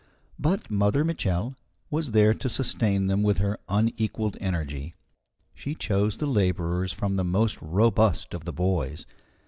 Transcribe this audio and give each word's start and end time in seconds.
But 0.39 0.71
Mother 0.71 1.03
Mitchel 1.05 1.53
was 1.91 2.09
there 2.09 2.33
to 2.33 2.49
sustain 2.49 3.05
them 3.05 3.21
with 3.21 3.37
her 3.37 3.59
unequalled 3.69 4.35
energy. 4.41 4.95
She 5.53 5.75
chose 5.75 6.17
the 6.17 6.25
labourers 6.25 6.91
from 6.91 7.17
the 7.17 7.23
most 7.23 7.61
robust 7.61 8.33
of 8.33 8.45
the 8.45 8.51
boys. 8.53 9.05